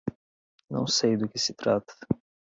Não 0.67 0.87
sei 0.87 1.15
do 1.15 1.29
que 1.29 1.37
se 1.37 1.53
trata. 1.53 1.93